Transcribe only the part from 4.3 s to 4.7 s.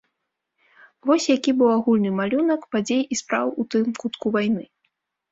вайны.